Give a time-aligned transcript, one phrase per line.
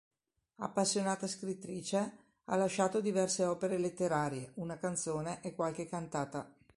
[0.55, 6.51] Appassionata scrittrice, ha lasciato diverse opere letterarie, una canzone e qualche cantata.